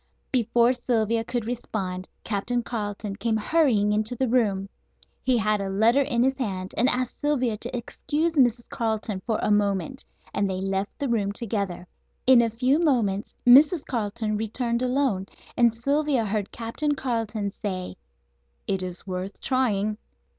Before 0.31 0.73
Sylvia 0.73 1.23
could 1.23 1.45
respond 1.45 2.09
Captain 2.23 2.63
Carleton 2.63 3.17
came 3.17 3.37
hurrying 3.37 3.93
into 3.93 4.15
the 4.15 4.27
room. 4.27 4.67
He 5.23 5.37
had 5.37 5.61
a 5.61 5.69
letter 5.69 6.01
in 6.01 6.23
his 6.23 6.39
hand, 6.39 6.73
and 6.75 6.89
asked 6.89 7.19
Sylvia 7.19 7.55
to 7.57 7.77
excuse 7.77 8.33
Mrs. 8.33 8.67
Carleton 8.67 9.21
for 9.27 9.37
a 9.43 9.51
moment, 9.51 10.03
and 10.33 10.49
they 10.49 10.59
left 10.59 10.97
the 10.97 11.07
room 11.07 11.31
together. 11.31 11.85
In 12.25 12.41
a 12.41 12.49
few 12.49 12.79
moments 12.79 13.35
Mrs. 13.45 13.85
Carleton 13.85 14.37
returned 14.37 14.81
alone, 14.81 15.27
and 15.55 15.71
Sylvia 15.71 16.25
heard 16.25 16.51
Captain 16.51 16.95
Carleton 16.95 17.51
say: 17.51 17.95
"It 18.65 18.81
is 18.81 19.05
worth 19.05 19.39
trying." 19.39 19.99